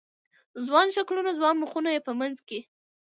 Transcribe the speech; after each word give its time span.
ځوان 0.65 0.87
شکلونه، 0.95 1.31
ځوان 1.39 1.55
مخونه 1.63 1.89
یې 1.95 2.01
په 2.07 2.11
منځ 2.19 2.37
کې 2.47 2.59